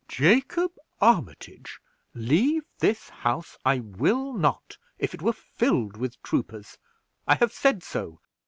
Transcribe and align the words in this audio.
"Jacob 0.07 0.71
Armitage, 0.99 1.79
leave 2.15 2.63
this 2.79 3.07
house 3.09 3.55
I 3.63 3.81
will 3.81 4.33
not, 4.33 4.75
if 4.97 5.13
it 5.13 5.21
were 5.21 5.31
filled 5.31 5.95
with 5.95 6.19
troopers; 6.23 6.79
I 7.27 7.35
have 7.35 7.53
said 7.53 7.83
so." 7.83 8.19